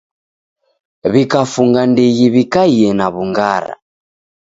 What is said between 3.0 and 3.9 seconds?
w'ungara.